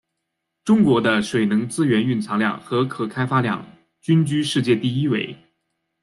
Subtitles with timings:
[0.63, 3.63] 中国的水能资源蕴藏量和可开发量
[4.01, 5.37] 均居世界第一位。